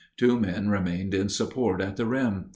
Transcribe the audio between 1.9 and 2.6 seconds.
the rim.